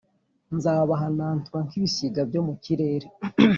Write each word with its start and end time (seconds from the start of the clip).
Nzabahanantura 0.55 1.59
nk’ibisiga 1.67 2.21
byo 2.29 2.41
mu 2.47 2.53
kirere, 2.63 3.07